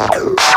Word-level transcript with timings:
Oh. 0.00 0.47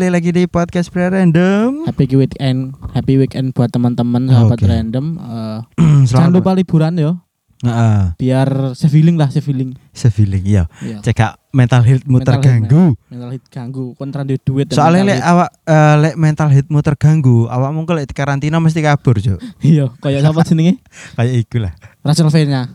Kembali 0.00 0.16
lagi 0.16 0.32
di 0.32 0.48
podcast 0.48 0.88
Pre 0.88 1.12
Random. 1.12 1.84
Happy 1.84 2.08
weekend, 2.16 2.72
happy 2.96 3.20
weekend 3.20 3.52
buat 3.52 3.68
teman-teman 3.68 4.32
sahabat 4.32 4.56
Oke. 4.56 4.64
random. 4.64 5.20
Eh, 5.20 5.60
jangan 6.08 6.32
lupa 6.32 6.56
liburan 6.56 6.96
yo, 6.96 7.20
Heeh, 7.60 8.16
biar 8.16 8.72
se-feeling 8.72 9.20
lah, 9.20 9.28
se-feeling. 9.28 9.76
se-feeling 9.92 10.40
iya. 10.40 10.64
Iya. 10.80 11.04
Cekak 11.04 11.52
mental 11.52 11.84
healthmu 11.84 12.16
Mental 12.16 12.32
health, 12.32 12.40
terganggu. 12.48 12.84
Mental 13.12 13.28
hit 13.36 13.44
ganggu, 13.52 13.92
kontra 13.92 14.24
di 14.24 14.40
duit 14.40 14.72
Soalnya 14.72 15.04
lek 15.04 15.20
health. 15.20 15.32
awak 15.36 15.50
eh, 15.68 15.96
lek 16.00 16.14
mental 16.16 16.48
healthmu 16.48 16.78
terganggu, 16.80 17.38
awak 17.52 17.70
mungkin 17.76 18.00
lek 18.00 18.08
di 18.08 18.16
karantina 18.16 18.56
mesti 18.56 18.80
kabur, 18.80 19.20
Cuk. 19.20 19.36
Iya, 19.60 19.92
kayak 20.00 20.24
apa 20.24 20.40
jenenge? 20.48 20.80
Kayak 21.20 21.44
iku 21.44 21.56
lah. 21.60 21.76
Rachel 22.00 22.32
V-nya. 22.32 22.72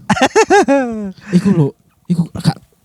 iku 1.41 1.49
lho, 1.57 1.73
iku 2.05 2.29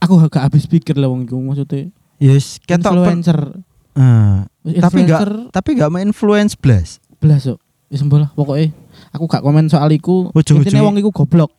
aku 0.00 0.32
gak 0.32 0.48
habis 0.48 0.64
pikir 0.64 0.97
lah 0.97 1.12
wong 1.12 1.28
iku 1.28 1.36
maksudnya. 1.44 1.92
Yes, 2.16 2.56
ketok 2.64 3.04
influencer. 3.04 3.69
Eh, 4.01 4.81
tapi 4.81 5.05
enggak 5.05 5.20
tapi 5.53 5.69
enggak 5.77 5.91
mau 5.93 6.01
influence 6.01 6.56
blas. 6.56 7.01
belas 7.20 7.45
kok. 7.45 7.61
Wis 7.91 8.06
lah 8.06 8.31
pokoknya 8.39 8.70
aku 9.11 9.25
gak 9.27 9.43
komen 9.43 9.67
soal 9.67 9.91
iku. 9.91 10.31
Intinya 10.33 10.87
wong 10.87 10.97
iku 11.03 11.11
goblok. 11.11 11.51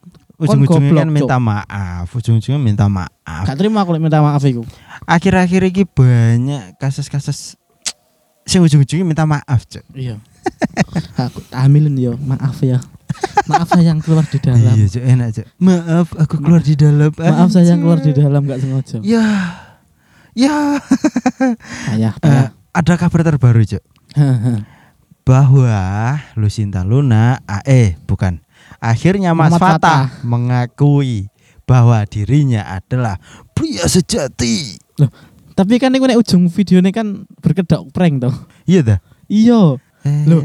Ujung-ujungnya 0.42 1.06
kan 1.06 1.09
minta 1.14 1.38
maaf, 1.38 2.09
ujung-ujungnya 2.17 2.58
minta 2.58 2.89
maaf. 2.89 3.45
Gak 3.45 3.62
terima 3.62 3.86
aku 3.86 3.94
minta 4.02 4.25
maaf 4.25 4.42
iku. 4.42 4.66
Akhir-akhir 5.06 5.69
ini 5.69 5.86
banyak 5.86 6.81
kasus-kasus 6.81 7.62
sing 8.42 8.66
ujung-ujungnya 8.66 9.06
minta 9.06 9.30
maaf, 9.30 9.69
Cuk. 9.69 9.86
Iya. 9.94 10.17
aku 11.30 11.45
hamilin 11.53 11.94
yo, 11.94 12.17
maaf 12.17 12.58
ya. 12.66 12.81
Maaf 13.45 13.69
sayang 13.69 14.02
keluar 14.02 14.25
di 14.25 14.42
dalam. 14.42 14.73
Iya, 14.73 14.86
Cuk, 14.89 15.03
enak, 15.06 15.30
Cuk. 15.30 15.45
Maaf, 15.62 16.07
aku 16.18 16.35
keluar 16.41 16.62
di 16.66 16.74
dalam. 16.74 17.12
Maaf 17.13 17.50
sayang 17.53 17.80
keluar 17.85 18.00
di 18.01 18.12
dalam 18.18 18.41
gak 18.50 18.59
sengaja. 18.66 18.97
Ya. 19.06 19.25
Ya. 20.31 20.80
Ayah, 21.92 22.14
Eh, 22.24 22.47
ada 22.72 22.94
kabar 22.96 23.22
terbaru, 23.25 23.62
Cuk. 23.68 23.84
Bahwa 25.28 25.78
Lucinta 26.34 26.81
Luna, 26.81 27.40
ah, 27.46 27.62
eh 27.64 27.94
bukan. 28.09 28.42
Akhirnya 28.81 29.38
Mas 29.38 29.53
Muhammad 29.53 29.78
Fatah 29.78 29.78
Fatah. 30.09 30.25
mengakui 30.25 31.30
bahwa 31.69 32.02
dirinya 32.09 32.66
adalah 32.66 33.22
pria 33.53 33.86
sejati. 33.86 34.81
Tapi 35.53 35.78
kan 35.78 35.94
ini 35.94 36.18
ujung 36.18 36.50
videonya 36.50 36.90
kan 36.90 37.30
berkedok 37.38 37.94
prank 37.94 38.25
toh. 38.25 38.34
Iya 38.66 38.81
dah. 38.81 39.00
Iya. 39.30 39.78
Eh, 40.02 40.25
Loh. 40.25 40.42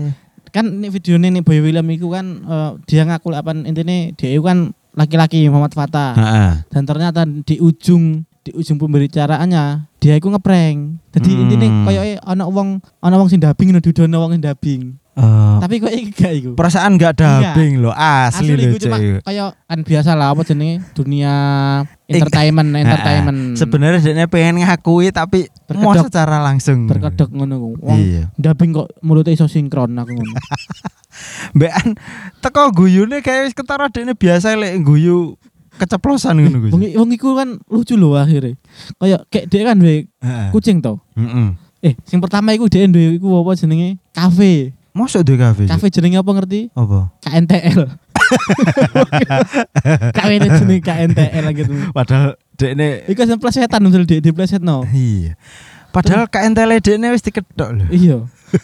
Kan 0.53 0.77
ini 0.77 0.93
videonya 0.93 1.33
nih 1.33 1.43
Boy 1.43 1.65
William 1.65 1.89
itu 1.89 2.13
kan 2.13 2.45
eh, 2.45 2.71
dia 2.85 3.09
ngaku 3.09 3.33
apa 3.33 3.57
intinya 3.57 4.13
dia 4.13 4.29
itu 4.29 4.45
kan 4.45 4.77
laki-laki 4.93 5.49
Muhammad 5.49 5.73
Fatah. 5.73 6.13
Heeh. 6.15 6.53
Dan 6.69 6.83
ternyata 6.85 7.25
di 7.25 7.57
ujung 7.59 8.29
di 8.47 8.55
ujung 8.55 8.79
pembicaraannya 8.79 9.91
dia 9.99 10.15
itu 10.15 10.31
ngeprank. 10.31 11.03
Jadi 11.11 11.29
Hmm. 11.29 11.43
intinya 11.43 11.69
kayak 11.85 12.23
ana 12.23 12.47
wong 12.47 12.69
ana 13.03 13.19
wong 13.19 13.27
sing 13.27 13.43
dubbing 13.43 13.75
dudono 13.75 14.23
wong 14.23 14.33
sing 14.33 14.43
dubbing. 14.43 14.83
Eh, 15.17 15.57
Tapi 15.57 15.81
kok 15.81 15.89
gak 16.13 16.33
iku. 16.37 16.51
perasaan 16.53 17.01
nggak 17.01 17.17
dubbing 17.17 17.81
loh, 17.81 17.89
asli, 17.89 18.53
loh, 18.53 18.69
iku 18.69 18.77
cuma 18.79 19.01
kayak 19.01 19.57
kan 19.65 19.81
biasa 19.81 20.13
lah 20.13 20.29
apa 20.29 20.45
jenenge 20.45 20.85
dunia 20.93 21.33
entertainment 22.05 22.69
entertainment. 22.71 23.57
Sebenarnya 23.57 24.05
dia 24.05 24.29
pengen 24.29 24.61
ngakui 24.61 25.09
tapi 25.09 25.49
mau 25.73 25.97
secara 25.97 26.45
langsung. 26.45 26.85
berkedok 26.85 27.33
ngono 27.33 27.55
ku. 27.57 27.71
Wong 27.81 27.97
Iya. 27.99 28.25
dubbing 28.37 28.77
kok 28.77 28.93
mulutnya 29.01 29.33
iso 29.33 29.49
sinkron 29.49 29.97
aku 29.97 30.13
ngono. 30.13 30.37
Mbekan 31.57 31.97
teko 32.45 32.77
guyune 32.77 33.25
kayak 33.25 33.49
wis 33.49 33.57
ketara 33.57 33.89
dekne 33.89 34.13
biasa 34.13 34.53
lek 34.53 34.85
guyu 34.85 35.41
keceplosan 35.77 36.37
ngono 36.37 36.59
Gus. 36.65 36.73
wong 36.73 37.11
iku 37.13 37.35
kan 37.35 37.57
lucu 37.69 37.95
loh 37.95 38.15
akhirnya. 38.15 38.57
Kayak 38.97 39.21
kayak 39.29 39.47
dia 39.47 39.63
kan 39.63 39.77
duwe 39.77 39.97
kucing 40.51 40.81
to. 40.81 40.97
Heeh. 41.15 41.49
Eh, 41.85 41.95
sing 42.03 42.19
pertama 42.19 42.51
iku 42.51 42.67
dia 42.67 42.85
duwe 42.85 43.17
iku 43.17 43.41
apa 43.41 43.53
jenenge? 43.55 44.01
Kafe. 44.11 44.73
Mosok 44.91 45.23
duwe 45.23 45.37
kafe. 45.37 45.65
Kafe 45.69 45.87
jenenge 45.89 46.17
apa 46.17 46.31
ngerti? 46.33 46.73
Apa? 46.73 47.13
KNTL. 47.23 47.81
Kafe 50.17 50.33
ini 50.35 50.49
jenenge 50.51 50.83
KNTL 50.83 51.47
gitu. 51.55 51.73
Padahal 51.93 52.35
dekne 52.57 53.05
Iku 53.07 53.23
sing 53.23 53.39
plesetan 53.39 53.81
misal 53.81 54.03
di 54.03 54.19
di 54.19 54.31
plesetno. 54.33 54.83
iya. 54.91 55.37
Padahal 55.93 56.29
KNTL 56.29 56.81
dekne 56.81 57.13
wis 57.13 57.23
dikedok 57.23 57.71
lho. 57.73 57.85
Iya. 57.89 58.17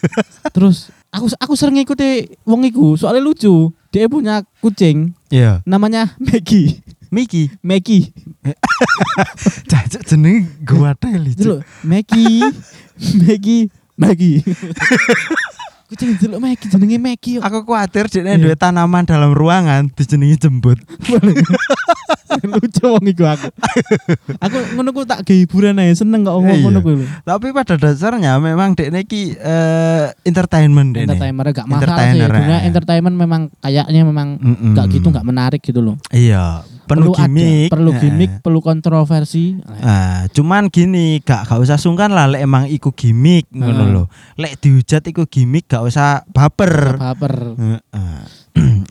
Terus 0.54 0.88
aku 1.08 1.28
aku 1.36 1.52
sering 1.54 1.76
ngikuti 1.76 2.32
wong 2.42 2.64
iku 2.64 2.96
soalnya 2.96 3.22
lucu. 3.22 3.70
Dia 3.92 4.08
punya 4.08 4.40
kucing 4.58 5.12
Iya. 5.28 5.60
namanya 5.62 6.16
Maggie. 6.16 6.80
Miki. 7.12 7.52
Maggie. 7.60 8.08
Cacuk 9.68 10.00
jenenge 10.08 10.48
gua 10.64 10.96
teli. 10.96 11.36
Loh, 11.44 11.60
Maggie. 11.84 12.40
Maggie. 13.20 13.68
Maggie. 14.00 14.40
kucing 15.92 16.16
itu 16.16 16.24
loh 16.24 16.40
Maggie 16.40 16.72
jenenge 16.72 16.96
kok. 16.96 17.44
Aku 17.44 17.68
kuatir 17.68 18.08
dekne 18.08 18.40
Iya. 18.40 18.48
duwe 18.48 18.56
tanaman 18.56 19.04
dalam 19.04 19.36
ruangan 19.36 19.92
dijenengi 19.92 20.40
jembut. 20.40 20.80
lucu 22.52 22.84
wong 22.84 23.04
iku 23.06 23.24
aku. 23.26 23.48
Aku 24.38 24.56
ngono 24.74 24.90
ku 24.90 25.02
tak 25.02 25.22
ge 25.22 25.44
hiburan 25.44 25.76
ae 25.76 25.92
seneng 25.92 26.22
kok 26.22 26.34
ngomong 26.34 26.52
Iya. 26.52 26.64
ngono 26.64 26.78
kuwi 26.80 26.94
lho. 27.00 27.06
Tapi 27.22 27.46
pada 27.50 27.74
dasarnya 27.74 28.36
memang 28.36 28.72
dekne 28.72 29.02
ki 29.02 29.34
eh, 29.34 30.06
entertainment 30.22 30.92
dekne. 30.92 31.12
Entertainer 31.12 31.46
gak 31.50 31.66
mahal 31.66 31.80
sih. 31.80 31.88
Entertainer, 31.88 32.28
Dunia 32.30 32.52
eh. 32.54 32.60
entertainment 32.64 33.16
memang 33.16 33.40
kayaknya 33.58 34.02
memang 34.02 34.28
Mm-mm. 34.36 34.72
gak 34.72 34.86
gitu 34.90 35.08
gak 35.08 35.24
menarik 35.24 35.60
gitu 35.60 35.78
loh. 35.78 35.96
Iya, 36.08 36.60
perlu 36.84 37.12
ada, 37.12 37.24
gimmick. 37.24 37.68
perlu 37.68 37.90
Eh, 37.92 37.98
gimmick, 37.98 38.32
perlu 38.40 38.60
kontroversi. 38.60 39.56
Ah, 39.80 40.26
cuman 40.28 40.68
gini, 40.68 41.20
gak 41.20 41.46
gak 41.46 41.58
usah 41.58 41.76
sungkan 41.76 42.10
lah 42.10 42.26
lek 42.26 42.42
emang 42.42 42.66
iku 42.66 42.92
gimmick 42.92 43.48
ngono 43.50 43.84
lho. 43.86 44.04
Lek 44.36 44.58
dihujat 44.58 45.02
iku 45.04 45.24
gimmick 45.24 45.66
gak 45.66 45.82
usah 45.82 46.22
baper. 46.28 46.96
Baper. 46.96 47.34
Heeh. 47.56 48.41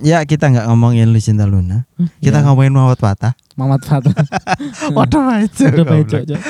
Ya 0.02 0.22
kita 0.22 0.48
nggak 0.48 0.66
ngomongin 0.66 1.10
Lucinta 1.10 1.46
Luna, 1.46 1.86
kita 2.18 2.40
Ya. 2.40 2.44
ngomongin 2.44 2.72
Muhammad 2.72 2.98
Patah. 2.98 3.34
Mamat 3.54 3.82
Fatah. 3.82 4.16
Waduh 4.96 5.22
baik, 5.24 5.54
Cok, 5.54 6.24
Cok. 6.26 6.42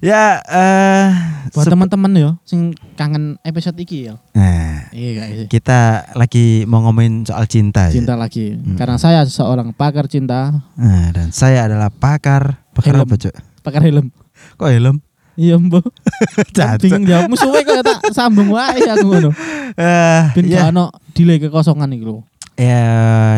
Ya 0.00 0.40
eh 0.42 1.06
Buat 1.50 1.64
sep- 1.66 1.72
teman-teman 1.72 2.12
yo 2.14 2.30
sing 2.42 2.60
kangen 2.94 3.36
episode 3.42 3.76
iki 3.76 4.08
ya. 4.08 4.16
Nah, 4.32 4.88
Iya 4.90 5.10
guys. 5.16 5.46
kita 5.48 5.80
lagi 6.14 6.64
mau 6.64 6.80
ngomongin 6.80 7.22
soal 7.22 7.44
cinta. 7.44 7.88
ya. 7.88 7.94
Cinta 7.94 8.14
lagi. 8.14 8.54
Hmm. 8.54 8.74
Karena 8.74 8.96
saya 8.96 9.22
seorang 9.24 9.70
pakar 9.70 10.06
cinta, 10.06 10.64
Nah, 10.74 11.06
dan 11.10 11.30
saya 11.30 11.66
adalah 11.66 11.88
pakar 11.88 12.62
pakar 12.72 12.94
Helm. 12.94 13.04
apa, 13.04 13.14
Cuk? 13.16 13.34
pakar 13.60 13.82
helm. 13.82 14.08
Kok 14.56 14.68
helm? 14.68 14.96
Iya, 15.34 15.58
Mbok. 15.58 15.82
Cacuk. 16.56 16.86
Bingung 16.86 17.04
jawab 17.04 17.26
musuhnya 17.26 17.60
kok 17.60 17.82
tak 17.82 17.98
sambung 18.12 18.48
wae 18.48 18.78
aku 18.80 19.02
ngono. 19.04 19.30
Eh, 19.74 20.22
Ben 20.30 20.46
ya, 20.46 20.70
ono 20.70 20.94
delay 21.10 21.42
kekosongan 21.42 21.90
iki 21.90 22.06
lho. 22.06 22.22
Ya, 22.56 22.82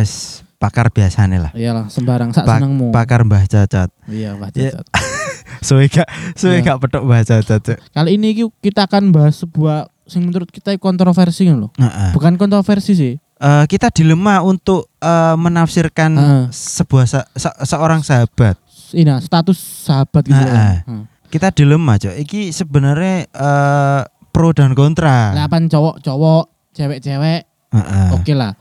s- 0.00 0.44
pakar 0.56 0.88
biasanya 0.88 1.38
lah. 1.38 1.52
Iyalah 1.52 1.86
sembarang 1.86 2.32
sak 2.32 2.44
Pak- 2.44 2.58
senengmu. 2.58 2.88
Pakar 2.90 3.22
Mbah 3.22 3.44
Cacat. 3.44 3.92
Iya, 4.08 4.34
Ya. 4.34 4.48
Cacat. 4.72 4.84
suwe 5.66 5.86
gak 5.86 6.08
suwe 6.32 6.58
Iya. 6.58 6.64
gak 6.66 6.78
petok 6.80 7.04
bahasa 7.04 7.40
cocok. 7.40 7.78
Kali 7.90 8.10
ini 8.14 8.28
ki- 8.34 8.54
kita 8.62 8.84
akan 8.84 9.10
bahas 9.10 9.36
sebuah 9.36 9.86
sing 10.02 10.22
menurut 10.22 10.48
kita 10.48 10.72
kontroversi 10.76 11.44
loh. 11.50 11.70
Heeh. 11.76 12.12
Bukan 12.12 12.36
kontroversi 12.36 12.94
sih. 12.94 13.14
Eh, 13.36 13.64
kita 13.68 13.90
dilema 13.90 14.40
untuk 14.40 14.88
eh, 14.96 15.36
menafsirkan 15.36 16.10
Heeh. 16.14 16.44
sebuah 16.48 17.04
sa- 17.04 17.28
se- 17.32 17.58
seorang 17.62 18.00
sahabat. 18.00 18.56
Ini 18.90 19.18
status 19.18 19.58
sahabat 19.84 20.24
gitu. 20.24 20.36
loh. 20.36 20.46
Heeh. 20.48 20.76
Hmm. 20.86 21.04
Kita 21.26 21.50
dilema, 21.50 21.98
Cok. 21.98 22.16
Iki 22.16 22.48
sebenarnya 22.48 23.26
eh, 23.26 24.00
pro 24.30 24.54
dan 24.54 24.72
kontra. 24.72 25.34
Lah 25.34 25.50
cowok-cowok, 25.66 26.44
cewek-cewek, 26.72 27.40
Heeh. 27.72 28.08
oke 28.14 28.32
lah. 28.32 28.54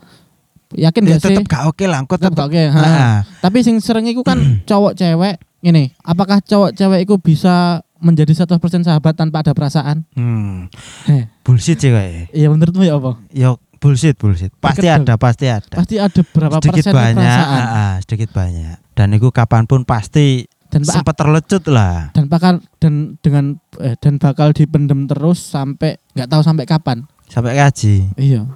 Yakin 0.68 1.02
Ya 1.02 1.10
gak 1.12 1.20
sih? 1.20 1.36
tetep 1.36 1.44
gak 1.46 1.64
oke 1.66 1.84
lah, 1.84 1.98
engko 2.00 2.14
Tetep 2.14 2.32
tetep. 2.32 2.36
gak 2.36 2.48
oke. 2.48 2.62
ha. 2.68 2.80
Heeh. 2.80 3.14
Tapi 3.38 3.58
sing 3.60 3.76
sering 3.78 4.06
iku 4.06 4.20
kan 4.20 4.38
cowok 4.70 4.94
cewek 4.94 5.36
ini, 5.60 5.94
apakah 6.00 6.38
cowok 6.40 6.72
cewek 6.72 7.00
itu 7.02 7.14
bisa 7.16 7.54
menjadi 7.96 8.32
100% 8.36 8.58
sahabat 8.82 9.14
tanpa 9.14 9.40
ada 9.40 9.50
perasaan? 9.50 10.02
Hmm. 10.12 10.66
Heh. 11.04 11.26
Bullshit 11.42 11.76
sih 11.76 11.88
kayak. 11.88 12.30
Iya 12.30 12.48
menurutmu 12.48 12.82
ya 12.82 12.94
apa? 12.94 13.18
Ya 13.30 13.54
bullshit, 13.76 14.14
bullshit. 14.14 14.50
Pasti 14.54 14.84
Berkedok. 14.84 15.02
ada, 15.02 15.14
pasti 15.16 15.46
ada. 15.46 15.70
Pasti 15.72 15.96
ada 15.96 16.20
berapa 16.22 16.54
sedikit 16.56 16.82
persen 16.82 16.94
banyak, 16.94 17.16
perasaan 17.16 17.62
ah, 17.62 17.70
ah, 17.72 17.92
sedikit 18.00 18.30
banyak. 18.32 18.76
Dan 18.92 19.08
itu 19.12 19.28
kapan 19.30 19.64
pun 19.64 19.82
pasti 19.82 20.44
dan 20.66 20.82
sempat 20.82 21.14
terlecut 21.14 21.62
lah. 21.68 22.10
dan 22.10 22.26
bakal 22.26 22.52
dan 22.76 22.94
dengan 23.18 23.54
eh, 23.78 23.94
dan 23.96 24.18
bakal 24.18 24.50
dipendem 24.50 25.06
terus 25.06 25.38
sampai 25.40 25.94
nggak 26.12 26.26
tahu 26.26 26.42
sampai 26.42 26.64
kapan. 26.64 27.06
Sampai 27.26 27.54
kaji. 27.54 28.12
Iya. 28.14 28.46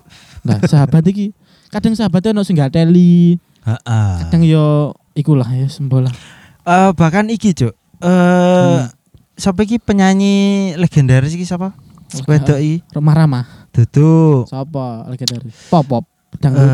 Nah, 0.41 0.57
sahabat 0.59 1.03
iki 1.05 1.37
kadang 1.71 1.95
sahabatnya 1.95 2.35
ono 2.35 2.43
sing 2.43 2.59
gak 2.59 2.75
teli, 2.75 3.39
Heeh. 3.63 4.13
kadang 4.27 4.43
yo 4.43 4.93
ikulah 5.15 5.47
ya 5.49 5.67
sembola. 5.67 6.11
Eh, 6.67 6.91
bahkan 6.95 7.27
iki, 7.27 7.55
Cuk. 7.55 7.73
Eh 8.01 8.07
Hmm. 8.07 8.91
siapa 9.35 9.65
iki 9.65 9.79
penyanyi 9.79 10.35
legendaris 10.77 11.33
iki 11.33 11.45
siapa? 11.45 11.73
Wedok 12.27 12.59
iki. 12.59 12.83
Rumah 12.93 13.15
ramah. 13.15 13.45
Dudu. 13.71 14.45
Siapa 14.45 15.07
legendaris? 15.09 15.55
Pop 15.71 15.87
pop. 15.87 16.05
Dangdut. 16.37 16.67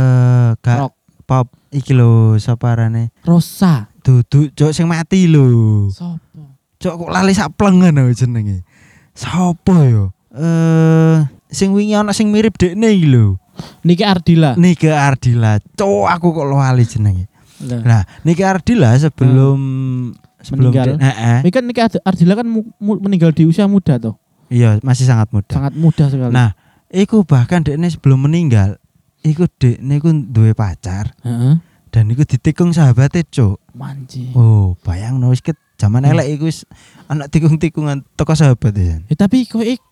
Gak 0.60 0.76
rock. 0.80 0.94
pop 1.26 1.46
iki 1.70 1.92
lho 1.92 2.38
sapa 2.38 2.72
arane? 2.72 3.10
Rosa. 3.22 3.90
Dudu, 4.00 4.48
Cuk 4.54 4.70
sing 4.70 4.86
mati 4.86 5.26
lho. 5.26 5.90
Sopo? 5.90 6.54
Cuk 6.78 6.94
kok 6.94 7.10
lali 7.10 7.32
sak 7.32 7.52
plengen 7.58 7.98
jenenge. 8.12 8.62
Sopo 9.12 9.74
yo? 9.82 10.04
Eh 10.36 11.24
sing 11.48 11.72
wingi 11.72 11.96
ana 11.96 12.12
sing 12.12 12.28
mirip 12.30 12.54
dekne 12.56 12.90
iki 12.90 13.06
lho. 13.08 13.36
Niki 13.84 14.04
Ardila. 14.04 14.54
Nike 14.56 14.90
Ardila. 14.90 15.58
Cuk 15.76 16.06
aku 16.08 16.32
kok 16.32 16.46
lali 16.46 16.84
jenenge. 16.84 17.24
Nah, 17.62 18.04
Niki 18.24 18.44
Ardila 18.44 18.92
sebelum 18.96 19.58
sebelum 20.44 20.70
Meninggal. 20.72 21.00
Heeh. 21.00 21.38
Kan 21.50 21.64
Ardila 22.04 22.34
kan 22.36 22.46
mu- 22.46 22.70
mu- 22.78 23.00
meninggal 23.00 23.32
di 23.32 23.48
usia 23.48 23.64
muda 23.66 23.96
tuh. 23.96 24.14
Iya, 24.46 24.78
masih 24.86 25.08
sangat 25.08 25.32
muda. 25.34 25.50
Sangat 25.50 25.74
muda 25.74 26.06
sekali. 26.06 26.30
Nah, 26.30 26.54
iku 26.86 27.26
bahkan 27.26 27.66
dekne 27.66 27.90
sebelum 27.90 28.30
meninggal, 28.30 28.78
iku 29.26 29.50
dekne 29.50 29.98
iku 29.98 30.14
duwe 30.14 30.54
pacar 30.54 31.10
Heeh. 31.26 31.58
dan 31.90 32.04
iku 32.06 32.22
ditikung 32.22 32.70
sahabatnya, 32.70 33.26
Cuk. 33.26 33.58
Manji. 33.74 34.30
Oh, 34.38 34.78
bayang 34.86 35.18
wis 35.26 35.42
ket 35.42 35.58
zaman 35.80 36.06
Hmm. 36.06 36.14
elek 36.14 36.38
iku 36.38 36.46
wis 36.46 36.62
anak 37.10 37.28
tikung-tikungan 37.28 38.06
toko 38.14 38.38
sahabat 38.38 38.70
ya. 38.72 39.02
Ya, 39.10 39.14
tapi 39.18 39.50
kowe 39.50 39.66
ik- 39.66 39.82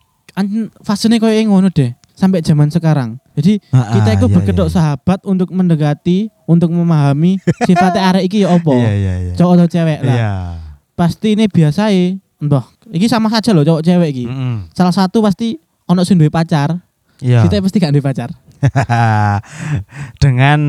fasenya 0.80 1.18
kowe 1.18 1.34
ngono 1.34 1.68
deh 1.68 1.92
sampai 2.14 2.40
zaman 2.40 2.70
sekarang. 2.70 3.18
Jadi 3.34 3.58
kita 3.68 4.08
Ah, 4.08 4.14
itu 4.14 4.24
iya, 4.24 4.32
berkedok 4.32 4.68
iya. 4.68 4.74
sahabat 4.74 5.20
untuk 5.22 5.50
mendekati, 5.50 6.30
untuk 6.46 6.70
memahami 6.70 7.36
sifatnya 7.60 8.00
arek 8.08 8.24
iki 8.26 8.42
ya 8.42 8.54
apa. 8.54 8.72
Iya, 8.72 8.92
iya, 8.94 9.14
iya. 9.20 9.32
Cowok 9.34 9.52
atau 9.52 9.68
cewek 9.68 9.98
lah. 10.00 10.14
Iya. 10.14 10.32
Pasti 10.94 11.34
ini 11.34 11.44
biasa 11.46 11.90
ya. 11.90 12.14
Mbah, 12.38 12.64
iki 12.88 13.06
sama 13.06 13.26
saja 13.28 13.50
loh 13.50 13.62
cowok 13.62 13.82
cewek 13.82 14.08
iki. 14.10 14.24
Mm-mm. 14.24 14.70
Salah 14.70 14.92
satu 14.92 15.18
pasti 15.20 15.58
ono 15.84 16.06
sing 16.06 16.16
duwe 16.16 16.30
pacar, 16.30 16.78
Iya. 17.18 17.42
kita 17.42 17.58
pasti 17.58 17.76
gak 17.78 17.90
duwe 17.90 18.00
pacar. 18.00 18.30
Dengan 20.22 20.60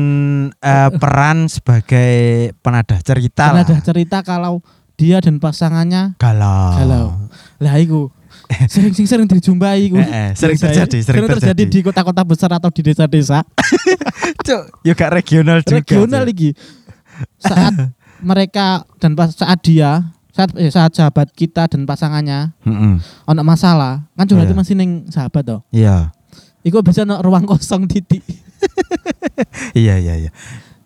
eh, 0.52 0.90
peran 0.96 1.46
sebagai 1.46 2.12
penadah 2.60 3.00
cerita 3.00 3.52
lah. 3.52 3.64
ada 3.64 3.76
cerita 3.80 4.20
kalau 4.20 4.60
dia 4.96 5.20
dan 5.20 5.36
pasangannya 5.36 6.16
galau. 6.16 6.72
Galau. 6.74 7.06
lah 7.56 7.74
iku 7.76 8.08
sering 8.72 8.94
sing 8.94 9.06
sering 9.06 9.26
dijumpai. 9.26 9.90
Eh, 9.90 10.00
eh, 10.00 10.30
sering 10.32 10.54
terjadi, 10.54 10.98
sering 11.02 11.26
terjadi 11.26 11.52
terjadi. 11.52 11.64
di 11.66 11.78
kota-kota 11.82 12.22
besar 12.22 12.50
atau 12.52 12.70
di 12.70 12.82
desa-desa. 12.82 13.42
Cuk, 14.46 14.62
yo 14.82 14.92
gak 14.92 15.10
regional 15.12 15.60
juga. 15.60 15.82
regional 15.82 16.22
lagi. 16.22 16.54
Saat 17.38 17.90
mereka 18.18 18.86
dan 18.96 19.12
pas 19.12 19.30
saat 19.30 19.58
dia 19.60 20.08
saat 20.30 20.52
eh, 20.54 20.68
saat 20.68 20.92
sahabat 20.92 21.32
kita 21.32 21.64
dan 21.64 21.84
pasangannya 21.84 22.52
Mm-mm. 22.62 23.00
ono 23.24 23.40
masalah, 23.40 24.04
kan 24.12 24.24
curhatnya 24.24 24.52
Iya. 24.52 24.60
masih 24.60 24.74
ning 24.76 25.08
sahabat 25.08 25.42
toh. 25.42 25.60
Iya. 25.70 26.12
Iku 26.60 26.82
bisa 26.82 27.02
ono 27.02 27.18
ruang 27.20 27.44
kosong 27.44 27.86
titik. 27.86 28.22
Iya, 29.72 30.00
iya, 30.00 30.14
iya. 30.18 30.30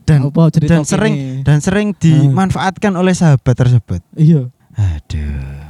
Dan 0.02 0.26
Apa 0.26 0.50
dan 0.50 0.82
sering 0.82 1.14
kene? 1.14 1.42
dan 1.46 1.58
sering 1.62 1.88
dimanfaatkan 1.94 2.90
oleh 2.92 3.14
sahabat 3.14 3.54
tersebut. 3.54 4.02
iya, 4.14 4.50
Aduh. 4.74 5.69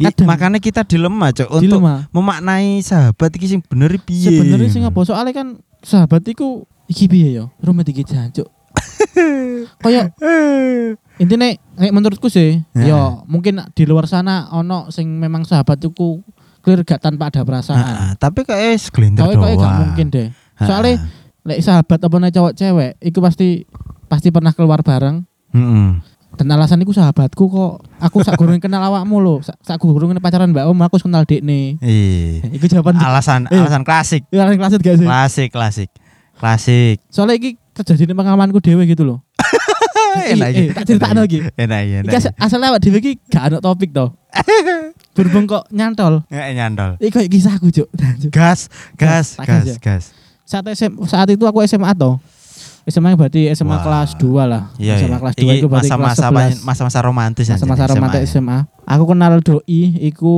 I- 0.00 0.08
Kadang. 0.08 0.26
makanya 0.26 0.58
kita 0.58 0.80
dilema, 0.82 1.28
Cuk, 1.28 1.44
untuk 1.52 1.76
dilema. 1.76 2.08
memaknai 2.08 2.80
sahabat 2.80 3.30
iki 3.30 3.46
sing 3.46 3.60
bener 3.62 3.92
piye. 3.98 4.32
Sebenarnya 4.32 4.66
sing 4.66 4.82
apa 4.82 4.96
soalnya 5.02 5.32
kan 5.32 5.48
sahabat 5.78 6.24
iku 6.24 6.64
iki 6.86 7.04
piye 7.04 7.36
yo? 7.36 7.52
Rumah 7.58 7.84
iki 7.84 8.00
jancuk. 8.02 8.48
Kayak 9.78 10.16
intinya 11.16 11.52
nek 11.76 11.92
menurutku 11.92 12.26
sih 12.26 12.64
Heeh. 12.66 12.86
ya 12.86 13.20
mungkin 13.24 13.60
di 13.70 13.84
luar 13.84 14.06
sana 14.06 14.48
ono 14.50 14.88
sing 14.88 15.04
memang 15.14 15.44
sahabat 15.44 15.76
itu 15.78 16.24
clear 16.60 16.80
gak 16.80 17.00
tanpa 17.02 17.28
ada 17.28 17.42
perasaan 17.42 17.76
Ah, 17.76 18.12
tapi 18.14 18.40
kayak 18.40 18.76
segelintir 18.78 19.20
doang. 19.20 19.36
kau 19.38 19.58
gak 19.58 19.76
mungkin 19.78 20.06
deh 20.08 20.28
soalnya 20.56 20.96
nek 21.42 21.60
sahabat 21.60 21.98
apa 21.98 22.16
nek 22.18 22.32
cowok 22.32 22.52
cewek 22.54 22.90
itu 23.00 23.18
pasti 23.18 23.48
pasti 24.06 24.28
pernah 24.28 24.52
keluar 24.52 24.80
bareng 24.80 25.24
Mm-mm. 25.50 26.00
dan 26.36 26.46
alasan 26.48 26.80
iku 26.80 26.92
sahabatku 26.92 27.44
kok 27.44 27.74
aku 28.00 28.20
sak 28.20 28.34
gurung 28.34 28.56
kenal 28.56 28.80
awakmu 28.82 29.20
lo 29.20 29.34
sak, 29.40 29.56
sak 29.60 29.76
gurung 29.76 30.10
pacaran 30.16 30.50
mbak 30.50 30.64
om 30.64 30.80
aku 30.80 30.96
kenal 30.98 31.22
dek 31.22 31.40
nih 31.40 31.76
Iya. 31.78 32.50
iku 32.50 32.66
jawaban 32.66 32.96
Alasan 32.96 33.46
Eh. 33.46 33.56
alasan 33.56 33.84
klasik. 33.84 34.24
Iya, 34.28 34.44
alasan 34.44 34.58
klasik 34.58 34.80
gak 34.80 34.96
sih 34.96 35.06
Klasik, 35.06 35.48
klasik. 35.50 35.90
Klasik. 36.34 36.96
soalnya 37.12 37.36
iki 37.36 37.50
terjadi 37.70 38.10
di 38.10 38.14
pengalamanku 38.16 38.58
dewe 38.58 38.84
gitu 38.84 39.04
loh 39.04 39.20
Enak 40.10 40.48
eh, 40.52 40.74
tak 40.74 40.84
ceritakno 40.84 41.22
iki. 41.22 41.38
Enak 41.54 41.80
iya, 41.86 41.96
enak. 42.02 42.10
Iki 42.10 42.16
as- 42.18 42.34
asalnya 42.36 42.74
awak 42.74 42.82
dhewe 42.82 42.98
iki 42.98 43.12
gak 43.30 43.44
ada 43.46 43.56
topik 43.62 43.94
toh. 43.94 44.10
Berhubung 45.16 45.46
kok 45.46 45.70
nyantol. 45.70 46.26
Nggak 46.26 46.48
nyandol. 46.54 46.90
Iki 46.98 47.10
koyo 47.10 47.28
kisahku, 47.30 47.66
Cuk. 47.70 47.88
Gas, 48.28 48.66
gas, 48.98 49.38
gas 49.38 49.64
ya. 49.66 49.76
gas. 49.78 50.04
Saat 50.42 50.66
SM, 50.66 50.98
saat 51.06 51.30
itu 51.30 51.46
aku 51.46 51.62
SMA 51.62 51.94
toh. 51.94 52.18
SMA 52.82 53.12
berarti 53.12 53.50
SMA 53.50 53.72
Wah. 53.72 53.82
kelas 53.82 54.10
2 54.14 54.26
lah. 54.42 54.62
Iya, 54.76 54.94
SMA 54.98 55.08
iya. 55.08 55.18
kelas 55.18 55.34
2 55.34 55.40
Iki 55.40 55.52
itu 55.54 55.66
berarti 55.66 55.88
masa-masa 55.88 56.14
kelas 56.16 56.18
apa- 56.22 56.42
11. 56.54 56.64
masa-masa 56.64 56.98
romantis 57.00 57.46
ya, 57.46 57.54
Masa-masa 57.54 57.82
SMA 57.82 57.92
romantis 57.92 58.20
ya. 58.20 58.28
SMA. 58.32 58.58
Aku 58.84 59.04
kenal 59.04 59.32
doi 59.38 59.80
iku 60.00 60.34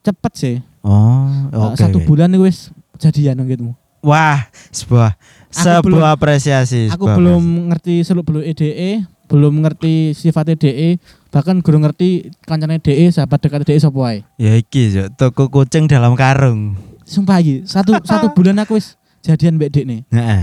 cepet 0.00 0.32
sih. 0.34 0.56
Oh, 0.80 1.30
Uh, 1.48 1.70
oke. 1.70 1.78
Satu 1.78 2.02
bulan 2.02 2.28
itu 2.28 2.42
wis 2.42 2.58
jadian 2.96 3.38
gitu. 3.46 3.70
Wah, 4.00 4.50
sebuah 4.68 5.14
Aku 5.48 5.86
belum- 5.86 6.02
sebuah 6.02 6.10
apresiasi. 6.10 6.90
Aku 6.90 7.06
sebuah 7.06 7.14
belum 7.14 7.42
ngerti 7.68 8.02
seluk 8.02 8.24
beluk 8.24 8.42
EDE, 8.42 8.98
belum 9.26 9.62
ngerti 9.62 10.10
sifat 10.10 10.50
EDE, 10.50 10.98
bahkan 11.28 11.60
guru 11.60 11.78
ngerti 11.78 12.26
kancane 12.42 12.76
DE, 12.76 13.06
sahabat 13.08 13.38
dekat 13.38 13.62
DE 13.62 13.78
sapa 13.78 13.94
wae. 13.94 14.18
apresiasi. 14.18 14.42
Ya 14.42 14.52
iki 14.52 14.82
yo 14.90 15.06
toko 15.08 15.46
kucing 15.48 15.86
dalam 15.86 16.12
karung. 16.12 16.74
Sumpah 17.04 17.38
iki, 17.38 17.62
satu 17.62 17.94
satu 18.00 18.26
bulan 18.36 18.58
aku 18.58 18.74
wis 18.74 18.98
jadian 19.20 19.54
mbek 19.54 19.70
Dek 19.70 19.84
nih. 19.84 20.00
Heeh. 20.10 20.42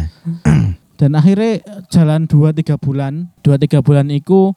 Dan 1.00 1.16
akhirnya 1.16 1.64
jalan 1.88 2.28
2 2.28 2.52
3 2.52 2.76
bulan, 2.76 3.32
2 3.40 3.56
3 3.56 3.80
bulan 3.80 4.12
iku 4.12 4.52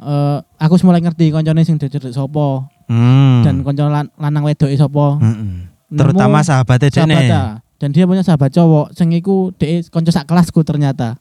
eh 0.00 0.38
aku 0.56 0.80
mulai 0.82 0.98
ngerti 0.98 1.28
koncone 1.30 1.62
sing 1.62 1.76
dicedek 1.76 2.10
sapa 2.10 2.66
Hmm. 2.90 3.40
dan 3.40 3.62
konco 3.62 3.86
lan, 3.86 4.08
lanang 4.16 4.42
wedoke 4.42 4.74
sapa. 4.74 5.16
Mm-mm. 5.16 5.68
Terutama 5.92 6.40
sahabatnya 6.40 6.88
sahabat 6.90 7.24
Dene. 7.24 7.40
Dan 7.76 7.88
dia 7.90 8.04
punya 8.04 8.22
sahabat 8.22 8.50
cowok, 8.50 8.92
sing 8.92 9.12
iku 9.12 9.52
dhek 9.54 9.88
konco 9.88 10.08
sak 10.08 10.24
kelasku 10.24 10.60
ternyata. 10.60 11.16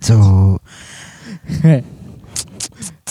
So, 0.00 0.16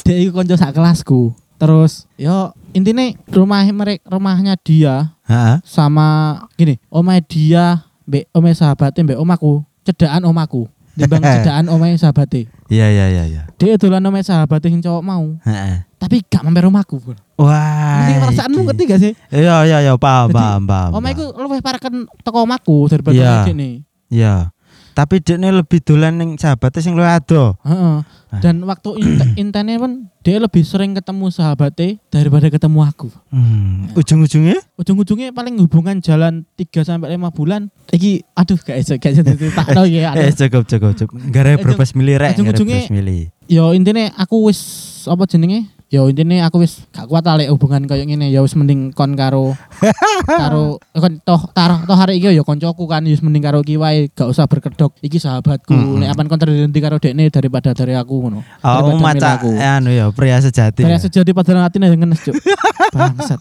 Dhek 0.04 0.18
iku 0.20 0.32
konco 0.36 0.56
sak 0.58 0.74
kelasku. 0.74 1.32
Terus 1.62 2.10
yo 2.20 2.52
intinya 2.76 3.08
rumah 3.30 3.64
mereka 3.64 4.04
rumahnya 4.10 4.58
dia 4.60 5.16
heeh. 5.24 5.62
sama 5.64 6.42
gini, 6.58 6.76
omah 6.90 7.22
dia 7.24 7.86
mbek 8.04 8.28
omah 8.36 8.52
sahabatnya 8.52 9.02
mbek 9.06 9.20
omaku, 9.22 9.64
cedaan 9.88 10.28
omaku. 10.28 10.68
Dibang 10.94 11.22
cedaan 11.42 11.66
omah 11.74 11.90
sahabatnya. 11.98 12.46
Iya 12.70 12.88
iya 12.90 13.06
iya 13.10 13.24
iya. 13.26 13.44
Dia 13.58 13.76
dolan 13.82 14.06
omah 14.06 14.22
sahabatnya 14.22 14.70
sing 14.70 14.82
cowok 14.86 15.04
mau. 15.04 15.26
Heeh. 15.44 15.90
tapi 16.04 16.20
gak 16.28 16.44
mampir 16.44 16.68
rumahku. 16.68 17.00
Wah. 17.40 18.04
Ngerti 18.04 18.14
perasaanmu 18.20 18.60
ngerti 18.68 18.84
gak 18.92 19.00
sih? 19.00 19.14
Iya 19.32 19.64
iya 19.64 19.78
iya 19.88 19.94
paham 19.96 20.36
paham 20.36 20.68
paham. 20.68 20.92
Paham. 21.00 21.08
iku 21.16 21.26
luwih 21.40 21.64
paraken 21.64 22.06
teko 22.22 22.44
omahku 22.44 22.92
daripada 22.92 23.16
yeah. 23.16 23.48
nih. 23.48 23.88
Iya. 24.12 24.53
Tapi 24.94 25.20
dekne 25.26 25.50
lebih 25.50 25.82
dolan 25.82 26.22
ning 26.22 26.38
sahabate 26.38 26.80
sing 26.80 26.94
luwih 26.94 27.10
ado. 27.10 27.58
Heeh. 27.66 28.06
Ah. 28.34 28.42
Dan 28.42 28.66
waktu 28.66 28.98
int- 29.02 29.34
intene 29.42 29.78
pun 29.78 30.10
dia 30.22 30.38
lebih 30.42 30.62
sering 30.66 30.94
ketemu 30.94 31.30
sahabatnya 31.30 31.98
daripada 32.10 32.50
ketemu 32.50 32.80
aku. 32.86 33.10
Hmm. 33.30 33.90
Ujung-ujungnya 33.94 34.58
Ujung-ujungnya 34.74 35.30
paling 35.34 35.58
hubungan 35.62 36.02
jalan 36.02 36.46
3 36.58 36.82
sampai 36.82 37.14
5 37.18 37.30
bulan. 37.34 37.70
Iki 37.90 38.26
aduh 38.34 38.58
gak 38.58 38.78
iso 38.82 38.94
gak 38.98 39.12
iso 39.14 39.22
diceritakan 39.22 39.86
ya. 39.86 40.14
eh 40.18 40.34
cukup 40.34 40.66
cukup 40.66 40.92
cukup. 40.98 41.18
Gare 41.30 41.58
Ujung- 41.58 41.78
berbes 41.78 41.92
mili 41.94 42.18
rek, 42.18 42.38
ujung-ujungnya-. 42.38 43.34
Yo 43.50 43.74
intine 43.76 44.10
aku 44.18 44.50
wis 44.50 44.62
apa 45.10 45.28
jenenge? 45.28 45.68
Yo 45.94 46.10
intine 46.10 46.42
aku 46.42 46.66
wis 46.66 46.90
gak 46.90 47.06
kuat 47.06 47.22
lah 47.22 47.38
hubungan 47.54 47.86
koyo 47.86 48.02
ngene. 48.02 48.34
Ya 48.34 48.42
wis 48.42 48.58
mending 48.58 48.90
kon 48.98 49.14
karo 49.14 49.54
karo 50.42 50.82
kon 50.98 51.22
toh 51.22 51.38
taruh 51.54 51.86
toh 51.86 51.94
hari 51.94 52.18
iki 52.18 52.34
yo 52.34 52.42
koncoku 52.42 52.90
kan 52.90 53.06
wis 53.06 53.22
mending 53.22 53.46
karo 53.46 53.62
iki 53.62 53.78
wae 53.78 54.10
gak 54.10 54.26
usah 54.26 54.50
berkedok. 54.50 54.98
Iki 55.06 55.22
sahabatku. 55.22 55.70
Mm-mm. 55.70 56.02
Nek 56.02 56.18
apan 56.18 56.26
kon 56.26 56.42
terhenti 56.42 56.82
karo 56.82 56.98
dekne 56.98 57.30
daripada 57.30 57.78
dari 57.78 57.94
aku 57.94 58.26
ngono. 58.26 58.42
Oh, 58.66 58.98
maca 58.98 59.38
aku. 59.38 59.54
anu 59.54 59.94
ya 59.94 60.10
pria 60.10 60.42
sejati. 60.42 60.82
Kayak 60.82 60.98
ya. 60.98 61.04
sejati 61.06 61.30
pada 61.30 61.62
hati 61.62 61.78
yang 61.78 61.94
ngenes 61.94 62.26
cuk. 62.26 62.42
Bangsat. 62.98 63.38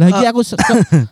Lagi 0.00 0.24
aku 0.24 0.40
se- 0.40 0.56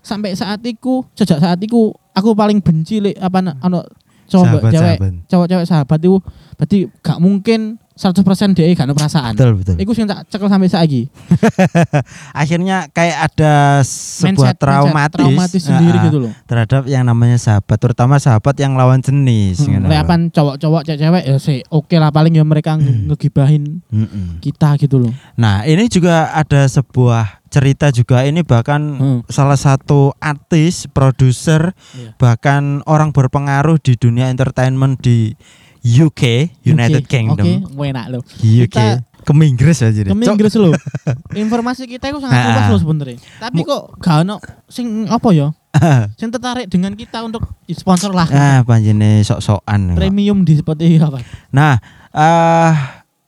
sampai 0.00 0.32
saat 0.32 0.64
itu 0.64 1.04
sejak 1.12 1.44
saat 1.44 1.60
itu 1.60 1.92
aku 2.16 2.32
paling 2.32 2.64
benci 2.64 3.04
lek 3.04 3.20
apa 3.20 3.44
na- 3.44 3.60
anu 3.60 3.84
cowok 4.30 4.70
cewek 4.70 4.96
sahabat. 4.96 5.12
cowok-cewek 5.26 5.66
sahabat 5.66 5.98
itu 5.98 6.14
berarti 6.54 6.78
gak 7.02 7.18
mungkin 7.18 7.60
100% 8.00 8.16
dia 8.56 8.64
gak 8.72 8.88
ada 8.88 8.96
perasaan. 8.96 9.36
Betul 9.36 9.60
betul. 9.60 9.76
Iku 9.76 9.92
sing 9.92 10.08
tak 10.08 10.24
cekel 10.26 10.48
sampai 10.48 10.66
saiki. 10.66 11.02
Akhirnya 12.32 12.88
kayak 12.90 13.30
ada 13.30 13.52
sebuah 13.82 14.24
Mindset- 14.50 14.58
traumatis, 14.58 14.94
mindset 14.94 15.12
traumatis 15.12 15.62
sendiri 15.62 15.98
ah, 15.98 16.04
gitu 16.06 16.18
loh. 16.18 16.32
terhadap 16.44 16.82
yang 16.86 17.04
namanya 17.04 17.36
sahabat, 17.36 17.76
terutama 17.76 18.16
sahabat 18.16 18.56
yang 18.56 18.72
lawan 18.74 18.98
jenis. 18.98 19.60
Hmm, 19.60 19.76
ngono. 19.76 19.86
lek 19.86 20.00
apan 20.00 20.20
cowok-cowok 20.28 20.82
cewek 20.88 21.24
ya 21.24 21.36
sih 21.36 21.60
oke 21.68 21.92
lah 21.92 22.08
paling 22.08 22.32
ya 22.32 22.42
mereka 22.42 22.74
nge- 22.74 23.04
ngegibahin 23.06 23.84
Mm-mm. 23.86 24.40
kita 24.40 24.76
gitu 24.76 24.96
loh. 24.98 25.12
Nah, 25.34 25.62
ini 25.62 25.86
juga 25.86 26.30
ada 26.30 26.64
sebuah 26.64 27.44
cerita 27.46 27.90
juga 27.90 28.22
ini 28.22 28.40
bahkan 28.40 28.80
Hmm. 28.92 29.20
salah 29.26 29.58
satu 29.58 30.14
artis, 30.16 30.86
produser, 30.86 31.74
Iya. 31.92 32.14
bahkan 32.16 32.62
orang 32.86 33.10
berpengaruh 33.10 33.76
di 33.76 33.94
dunia 33.94 34.28
entertainment 34.28 34.96
di 34.98 35.34
UK, 35.80 36.22
United 36.64 37.04
Oke, 37.04 37.10
Kingdom, 37.10 37.46
Oke, 37.72 37.88
enak 37.88 38.06
loh. 38.12 38.22
UK, 38.40 38.68
Kita- 38.68 39.10
ke 39.20 39.32
Inggris 39.36 39.78
aja 39.84 40.00
deh. 40.00 40.10
Ke. 40.10 40.16
Inggris 40.16 40.54
loh. 40.56 40.74
Informasi 41.44 41.84
kita 41.84 42.08
itu 42.08 42.18
sangat 42.18 42.40
luas 42.40 42.64
ah. 42.66 42.68
loh 42.72 42.80
sebenarnya. 42.80 43.16
Tapi 43.38 43.60
kok 43.62 44.00
gak 44.00 44.26
ono 44.26 44.36
sing 44.66 45.06
apa 45.06 45.28
ya? 45.30 45.48
Sing 46.18 46.34
tertarik 46.34 46.66
dengan 46.66 46.98
kita 46.98 47.22
untuk 47.22 47.46
sponsor 47.70 48.10
lah. 48.10 48.26
ah, 48.34 48.66
panjene 48.66 49.22
sok-sokan. 49.22 49.94
Premium 49.94 50.42
di 50.42 50.58
seperti 50.58 50.98
apa? 50.98 51.22
Nah, 51.54 51.78
eh 52.10 52.74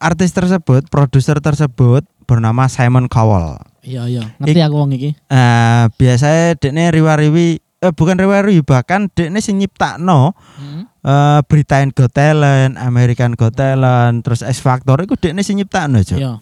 artis 0.03 0.35
tersebut, 0.35 0.91
produser 0.91 1.39
tersebut 1.39 2.03
bernama 2.27 2.67
Simon 2.67 3.07
Cowell. 3.07 3.63
Iya 3.87 4.11
iya. 4.11 4.25
Ngerti 4.43 4.59
aku 4.59 4.75
wong 4.75 4.91
iki. 4.99 5.15
Eh 5.31 5.85
biasanya 5.95 6.59
dekne 6.59 6.91
riwa-riwi 6.91 7.62
eh 7.83 7.91
bukan 7.91 8.15
riwa-riwi 8.15 8.63
bahkan 8.63 9.11
dekne 9.11 9.43
sing 9.43 9.59
nyiptakno 9.59 10.31
Hmm. 10.57 10.87
eh 11.03 11.41
Britain 11.45 11.91
Got 11.91 12.15
Talent, 12.15 12.79
American 12.79 13.35
Got 13.35 13.59
Talent, 13.59 14.23
terus 14.23 14.41
X 14.41 14.63
Factor 14.63 15.03
itu 15.03 15.19
dekne 15.19 15.43
sing 15.43 15.59
nyiptakno, 15.59 15.99
Cuk. 16.01 16.17
Iya. 16.17 16.39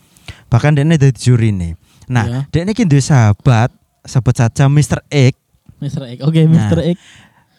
Bahkan 0.47 0.76
dekne 0.76 0.94
dadi 0.94 1.16
juri 1.16 1.49
nih. 1.50 1.73
Nah, 2.06 2.25
Iya. 2.26 2.40
dekne 2.50 2.70
iki 2.70 2.85
duwe 2.85 3.00
sahabat 3.00 3.73
sebut 4.04 4.35
saja 4.35 4.68
Mr. 4.68 5.00
X. 5.09 5.32
Mr. 5.80 6.02
X. 6.11 6.18
Oke, 6.20 6.44
Nah. 6.44 6.68
Mr. 6.68 6.78
X. 6.87 6.97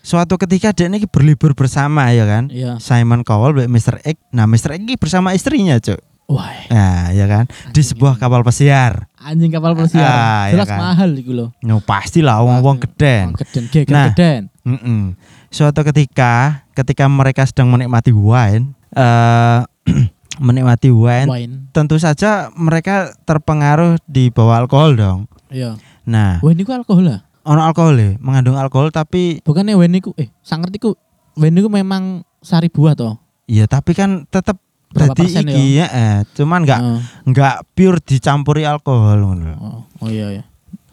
Suatu 0.01 0.37
ketika 0.37 0.71
dekne 0.71 0.97
iki 0.97 1.05
berlibur 1.05 1.53
bersama 1.53 2.09
ya 2.09 2.25
kan. 2.25 2.49
Iya. 2.49 2.77
Simon 2.77 3.21
Cowell 3.21 3.65
Mr. 3.65 3.97
X. 3.99 4.17
Nah, 4.29 4.45
Mr. 4.45 4.73
X 4.73 4.81
iki 4.83 4.95
bersama 4.95 5.33
istrinya, 5.33 5.77
Cuk. 5.77 5.97
Wah, 6.25 6.47
Nah, 6.69 7.11
ya 7.11 7.25
kan. 7.25 7.43
Di 7.69 7.81
sebuah 7.81 8.15
kapal 8.15 8.39
pesiar. 8.41 9.10
Anjing 9.23 9.49
kapal 9.49 9.73
pesiar. 9.73 10.01
Ah, 10.01 10.43
iya 10.47 10.53
Jelas 10.53 10.67
kan. 10.67 10.79
mahal 10.79 11.09
iku 11.13 11.31
loh. 11.31 11.49
No, 11.59 11.77
pastilah 11.79 12.39
wong-wong 12.39 12.81
geden. 12.81 13.31
Wong 13.31 13.37
Geden, 13.37 13.63
Nah. 13.87 14.09
geden. 14.09 14.41
Mm-mm. 14.61 15.01
Suatu 15.47 15.81
ketika, 15.83 16.63
ketika 16.71 17.05
mereka 17.05 17.43
sedang 17.43 17.69
menikmati 17.69 18.09
wine, 18.09 18.73
eh 18.91 19.59
menikmati 20.39 20.89
wine, 20.89 21.27
Wine. 21.27 21.53
tentu 21.69 21.95
saja 21.95 22.49
mereka 22.51 23.13
terpengaruh 23.21 23.99
di 24.03 24.27
bawah 24.27 24.57
alkohol 24.59 24.93
dong. 24.93 25.19
Iya. 25.47 25.75
Nah, 26.03 26.39
Wine 26.39 26.59
iku 26.59 26.73
alkohol 26.73 27.05
lah. 27.05 27.19
ono 27.41 27.61
alkohol 27.61 27.95
ya, 27.95 28.11
mengandung 28.17 28.53
alkohol 28.53 28.89
tapi 28.89 29.41
Bukannya 29.41 29.73
wine 29.73 29.97
iku 29.97 30.13
eh 30.15 30.29
sang 30.39 30.61
ngerti 30.61 30.77
ku 30.79 30.93
wine 31.33 31.53
iku 31.55 31.67
memang 31.67 32.21
sari 32.37 32.69
buah 32.69 32.93
toh. 32.93 33.17
ya 33.43 33.65
tapi 33.65 33.91
kan 33.91 34.23
tetap 34.25 34.61
Berapa 34.91 35.11
Jadi 35.13 35.21
persen 35.23 35.43
iki 35.45 35.63
ya, 35.73 35.87
eh, 35.87 36.17
cuman 36.29 36.59
nggak 36.61 36.79
nggak 37.25 37.55
pure 37.71 37.99
dicampuri 37.99 38.63
alkohol 38.63 39.17
ngono. 39.17 39.53
Oh, 39.55 39.79
oh 39.99 40.09
iya 40.09 40.27
iya. 40.31 40.43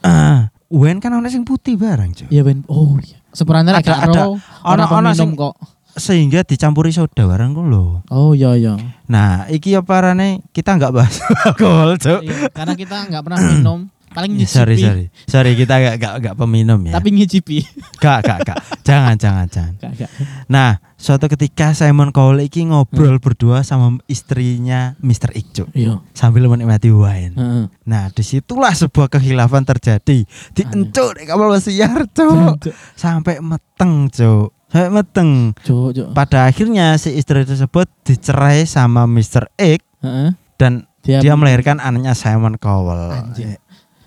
Ah, 0.01 0.55
wine 0.69 0.99
kan 0.99 1.11
ono 1.11 1.27
sing 1.27 1.43
putih 1.43 1.75
barang, 1.75 2.15
Cuk. 2.15 2.29
Iya 2.29 2.43
ben. 2.43 2.63
Oh 2.67 2.95
iya. 2.99 3.19
Sebenarnya 3.31 3.75
Ada- 3.77 4.07
ada 4.07 4.23
ono 4.63 4.85
minum 5.05 5.15
sing- 5.15 5.35
kok. 5.35 5.55
Sehingga 5.93 6.47
dicampuri 6.47 6.95
soda 6.95 7.27
barang 7.27 7.51
ku 7.53 7.63
lho. 7.63 8.07
Oh 8.07 8.31
iya 8.31 8.55
iya. 8.55 8.79
Nah, 9.07 9.51
iki 9.51 9.75
apa 9.75 9.99
rane 10.01 10.47
kita 10.49 10.79
nggak 10.79 10.95
bahas 10.95 11.19
alkohol, 11.45 11.99
Cuk. 11.99 12.23
Iya, 12.23 12.55
karena 12.55 12.75
kita 12.75 12.97
nggak 13.11 13.23
pernah 13.25 13.39
minum, 13.43 13.91
paling 14.11 14.31
Ya, 14.33 14.39
ngicipi. 14.41 14.55
sorry 14.55 14.77
sorry 14.77 15.05
sorry 15.25 15.53
kita 15.55 15.75
gak 15.77 15.97
gak, 15.97 16.15
gak 16.21 16.35
peminum 16.35 16.81
ya 16.83 16.95
Tapi 16.95 17.09
ngicipi. 17.11 17.59
gak 17.97 18.19
gak 18.23 18.39
gak 18.43 18.59
jangan 18.83 19.15
jangan 19.15 19.47
jangan 19.47 19.75
Gak, 19.77 19.93
gak. 19.99 20.11
nah 20.47 20.71
suatu 20.95 21.27
ketika 21.27 21.73
Simon 21.73 22.11
Cowell 22.11 22.43
iki 22.43 22.65
ngobrol 22.65 23.17
berdua 23.17 23.61
sama 23.61 24.01
istrinya 24.07 24.99
Mr. 24.99 25.31
Ikjo 25.33 25.71
Iya. 25.71 26.03
sambil 26.11 26.47
menikmati 26.47 26.89
wine 26.89 27.33
Heeh. 27.33 27.65
nah 27.85 28.09
di 28.09 28.23
situlah 28.23 28.73
sebuah 28.73 29.09
kekhilafan 29.09 29.65
terjadi 29.65 30.25
di 30.27 30.63
encuk 30.65 31.15
di 31.15 31.25
kapal 31.25 31.51
pesiar 31.51 32.07
cuk 32.09 32.59
sampai 32.95 33.39
meteng 33.39 34.09
cuk 34.09 34.51
sampai 34.67 34.91
meteng 34.93 35.31
cuk, 35.59 35.89
cuk. 35.93 36.09
pada 36.13 36.45
akhirnya 36.45 36.93
si 36.95 37.13
istri 37.13 37.41
tersebut 37.43 37.89
dicerai 38.03 38.65
sama 38.65 39.05
Mr. 39.05 39.49
X 39.55 39.81
Heeh. 40.01 40.33
dan 40.57 40.85
Dia, 40.99 41.23
dia 41.23 41.33
melahirkan 41.33 41.79
anaknya 41.79 42.13
Simon 42.13 42.59
Cowell 42.59 43.15
Anjing. 43.15 43.57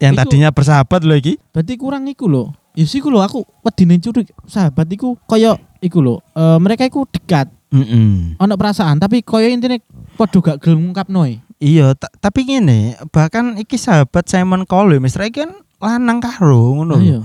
Yang 0.01 0.13
Iku- 0.13 0.21
tadinya 0.25 0.49
bersahabat 0.49 1.01
loh 1.01 1.13
iki 1.13 1.37
Berarti 1.51 1.73
kurang 1.77 2.03
iku 2.05 2.25
lho. 2.25 2.49
Ya 2.73 2.83
sih 2.83 2.99
lho 2.99 3.19
aku 3.19 3.45
wedine 3.61 3.95
curi 3.97 4.25
sahabat 4.43 4.89
iku 4.89 5.13
kaya 5.23 5.53
iku 5.79 5.99
lho. 5.99 6.15
eh, 6.31 6.57
mereka 6.57 6.83
iku 6.83 7.05
dekat, 7.05 7.45
Mm-mm. 7.69 8.35
ono 8.35 8.53
perasaan 8.55 8.97
tapi 8.97 9.21
kaya 9.21 9.47
intine 9.47 9.79
padha 10.15 10.41
gak 10.41 10.57
gelem 10.59 10.89
ngungkapno 10.89 11.23
e. 11.23 11.37
Iya, 11.57 11.93
ta- 11.93 12.09
tapi 12.19 12.41
gini, 12.43 12.97
bahkan 13.07 13.53
iki 13.55 13.77
sahabat 13.77 14.25
Simon 14.25 14.65
Cowell, 14.65 14.97
Mr. 14.97 15.29
X 15.29 15.37
kan 15.37 15.51
lanang 15.77 16.17
karo 16.17 16.73
ngono. 16.73 16.97
Iya. 16.97 17.21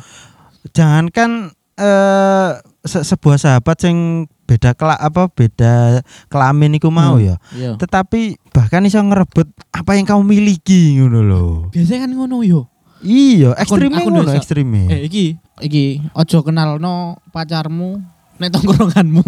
Jangankan 0.71 1.52
eh 1.75 2.50
se- 2.83 3.04
sebuah 3.06 3.37
sahabat 3.37 3.76
yang 3.83 3.99
beda 4.45 4.73
kela 4.73 4.95
apa 4.95 5.26
beda 5.28 6.00
kelamin 6.26 6.76
iku 6.76 6.88
mau 6.88 7.16
Hmm. 7.16 7.26
ya. 7.26 7.37
Iya. 7.50 7.71
Tetapi 7.76 8.46
bahkan 8.56 8.88
iso 8.88 8.96
ngerebut 8.96 9.44
apa 9.68 9.90
yang 9.92 10.08
kamu 10.08 10.25
miliki 10.25 10.96
ngono 10.96 11.20
loh. 11.20 11.50
Biasanya 11.68 12.08
kan 12.08 12.12
ngono 12.12 12.40
yo. 12.40 12.64
Iya, 13.04 13.52
aku 13.52 13.76
ngono 13.76 14.32
ekstremnya. 14.32 14.88
Eh 14.88 15.04
iki, 15.04 15.36
iki 15.60 16.00
ojo 16.16 16.40
kenalno 16.40 17.20
pacarmu 17.28 18.00
nek 18.40 18.48
tongkronganmu. 18.48 19.20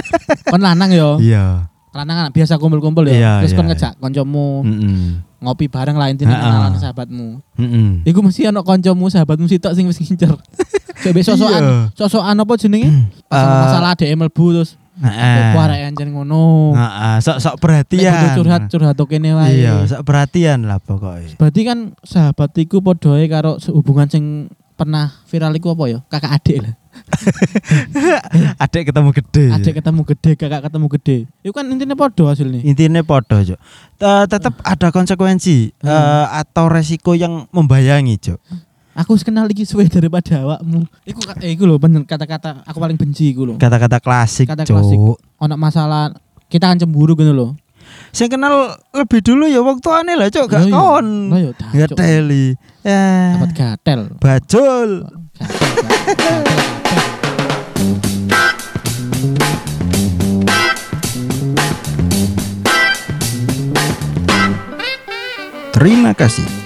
kon 0.52 0.60
lanang 0.60 0.92
yo. 0.92 1.16
Iya. 1.16 1.72
Lanang 1.96 2.28
anak 2.28 2.36
biasa 2.36 2.60
kumpul-kumpul 2.60 3.08
ya. 3.08 3.16
Iya, 3.16 3.32
Terus 3.40 3.56
kon 3.56 3.64
iya. 3.64 3.72
ngejak 3.72 3.92
kancamu 3.96 4.46
Mm-mm. 4.68 5.24
ngopi 5.40 5.64
bareng 5.64 5.96
lah 5.96 6.12
intine 6.12 6.28
Ha-ha. 6.28 6.44
kenalan 6.44 6.76
sahabatmu. 6.76 7.26
Mm-mm. 7.56 7.88
Iku 8.04 8.20
mesti 8.20 8.44
ono 8.44 8.60
kancamu 8.60 9.08
sahabatmu 9.08 9.48
sitok 9.48 9.72
sing 9.72 9.88
wis 9.88 9.96
ngincer. 9.96 10.36
Coba 11.06 11.20
sosokan, 11.20 11.62
Iya. 11.64 11.76
sosokan 11.96 12.36
apa 12.36 12.52
jenenge? 12.60 12.92
Eh, 13.26 13.42
masalah 13.42 13.98
ada 13.98 14.04
mlebu 14.06 14.54
terus 14.54 14.78
Heeh. 14.96 15.52
Apa 15.52 15.60
arek 15.68 15.80
anjen 15.88 16.08
ngono. 16.10 16.72
Heeh, 16.72 17.16
sok-sok 17.20 17.54
Nek 17.54 17.60
perhatian. 17.60 18.12
kudu 18.16 18.28
curhat 18.40 18.62
curhat 18.72 18.96
kene 19.04 19.36
wae. 19.36 19.60
Iya, 19.60 19.84
sok 19.84 20.02
perhatian 20.08 20.64
lah 20.64 20.80
pokoknya. 20.80 21.36
Berarti 21.36 21.60
kan 21.62 21.78
sahabat 22.00 22.56
iku 22.56 22.80
karo 23.28 23.60
hubungan 23.76 24.08
sing 24.08 24.24
pernah 24.76 25.12
viral 25.28 25.52
iku 25.52 25.72
apa 25.72 25.84
ya? 25.88 25.98
Kakak 26.08 26.32
adik 26.36 26.56
lah. 26.64 26.74
Adik 28.64 28.88
ketemu 28.88 29.12
gede. 29.12 29.44
Adik 29.52 29.74
ketemu 29.76 30.00
gede, 30.04 30.30
kakak 30.32 30.60
ketemu 30.64 30.86
gede. 30.96 31.16
Itu 31.44 31.52
kan 31.52 31.68
intinya 31.68 31.92
padha 31.92 32.24
hasilnya. 32.32 32.60
Intinya 32.64 33.04
podo, 33.04 33.36
Cok. 33.36 33.58
Te- 34.00 34.26
tetap 34.32 34.54
ada 34.64 34.88
konsekuensi 34.88 35.76
Hmm. 35.80 35.88
eh, 35.92 36.26
atau 36.40 36.72
resiko 36.72 37.12
yang 37.12 37.48
membayangi, 37.52 38.16
Cok. 38.16 38.40
Aku 38.96 39.12
kenal 39.20 39.44
lagi 39.44 39.68
suwe 39.68 39.84
daripada 39.92 40.40
awakmu. 40.40 40.88
Iku 41.04 41.20
eh 41.44 41.52
iku 41.52 41.68
loh 41.68 41.76
bener 41.76 42.08
kata-kata 42.08 42.64
aku 42.64 42.80
paling 42.80 42.96
benci 42.96 43.28
iku 43.28 43.44
loh. 43.44 43.56
Kata-kata 43.60 44.00
klasik, 44.00 44.48
Kata 44.48 44.64
klasik. 44.64 44.96
Cuk. 44.96 45.20
Ono 45.36 45.54
masalah 45.60 46.16
kita 46.48 46.72
kan 46.72 46.80
cemburu 46.80 47.12
gitu 47.12 47.36
loh. 47.36 47.52
Saya 48.08 48.32
kenal 48.32 48.72
lebih 48.96 49.20
dulu 49.20 49.44
ya 49.44 49.60
waktu 49.60 49.88
aneh 49.92 50.16
lah 50.16 50.32
cok 50.32 50.46
gak 50.48 50.62
iya. 50.64 50.72
kon. 50.72 51.08
Gak 51.76 51.90
teli. 51.92 52.56
Ya. 52.80 53.36
Dapat 53.36 53.50
gatel. 53.52 54.00
Bajul. 54.16 55.04
Terima 65.76 66.16
kasih 66.16 66.65